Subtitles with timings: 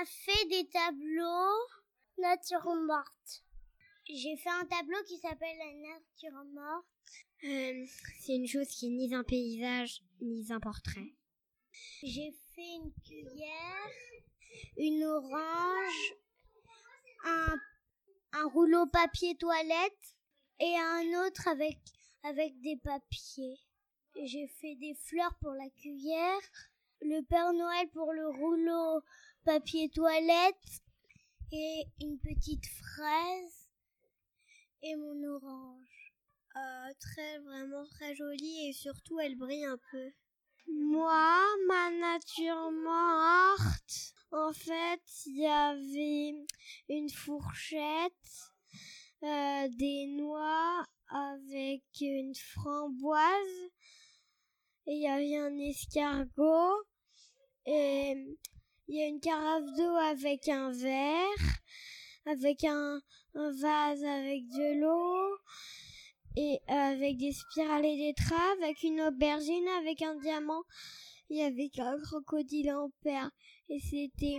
[0.00, 1.66] a fait des tableaux
[2.18, 3.42] nature morte.
[4.06, 6.86] J'ai fait un tableau qui s'appelle la nature morte.
[7.44, 7.86] Euh,
[8.20, 11.14] c'est une chose qui est ni un paysage, ni un portrait.
[12.02, 13.90] J'ai fait une cuillère,
[14.76, 16.14] une orange,
[17.24, 17.56] un,
[18.32, 20.16] un rouleau papier toilette
[20.60, 21.78] et un autre avec,
[22.22, 23.58] avec des papiers.
[24.22, 26.40] J'ai fait des fleurs pour la cuillère,
[27.00, 29.02] le Père Noël pour le rouleau
[29.44, 30.82] papier toilette
[31.52, 33.68] et une petite fraise
[34.82, 36.14] et mon orange.
[36.56, 40.10] Euh, très, vraiment très jolie et surtout elle brille un peu.
[40.66, 46.34] Moi, ma nature morte, en fait, il y avait
[46.88, 48.52] une fourchette,
[49.22, 53.70] euh, des noix avec une framboise,
[54.88, 56.82] et il y avait un escargot,
[57.66, 58.14] et
[58.88, 61.60] il y a une carafe d'eau avec un verre,
[62.24, 63.02] avec un,
[63.34, 65.38] vase avec de l'eau,
[66.36, 70.62] et avec des spirales et des traves, avec une aubergine, avec un diamant
[71.28, 73.30] et avec un crocodile en perles.
[73.68, 74.38] Et c'était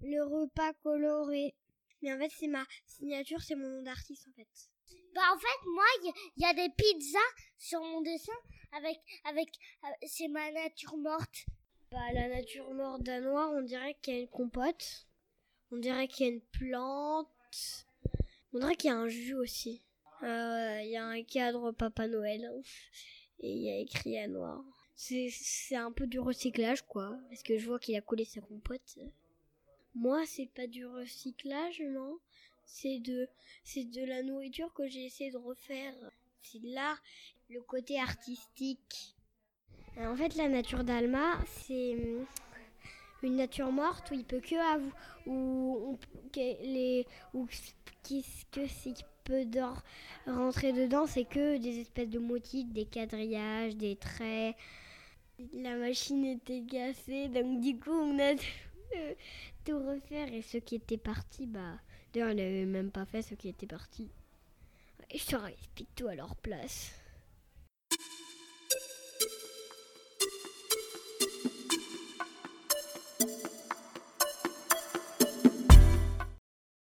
[0.00, 1.54] le repas coloré.
[2.00, 4.75] Mais en fait, c'est ma signature, c'est mon nom d'artiste en fait.
[5.14, 7.18] Bah en fait, moi, il y, a des pizzas
[7.56, 8.32] sur mon dessin
[8.72, 9.48] avec avec
[9.84, 11.46] euh, c'est ma nature morte.
[11.90, 15.06] Bah la nature morte d'un noir, on dirait qu'il y a une compote.
[15.72, 17.28] On dirait qu'il y a une plante.
[18.52, 19.82] On dirait qu'il y a un jus aussi.
[20.22, 22.50] Il euh, y a un cadre Papa Noël
[23.40, 24.64] et il y a écrit à noir.
[24.94, 28.98] C'est un peu du recyclage quoi, parce que je vois qu'il a collé sa compote.
[29.94, 32.18] Moi, c'est pas du recyclage, non.
[32.66, 33.28] C'est de,
[33.64, 35.94] c'est de la nourriture que j'ai essayé de refaire.
[36.42, 36.96] C'est là
[37.48, 39.14] le côté artistique.
[39.98, 42.26] Euh, en fait, la nature d'Alma, c'est hum,
[43.22, 44.56] une nature morte où il peut que
[45.26, 45.98] où,
[46.36, 47.46] les, où
[48.02, 48.94] qu'est-ce que c'est
[49.26, 49.44] peut
[50.26, 54.56] rentrer dedans, c'est que des espèces de motifs, des quadrillages, des traits.
[55.52, 58.34] La machine était cassée, donc du coup on a
[59.64, 60.32] tout refaire.
[60.32, 61.78] Et ceux qui étaient partis, bah
[62.12, 64.10] d'ailleurs on n'avait même pas fait ceux qui étaient partis.
[65.10, 66.92] Et je explique tout à leur place.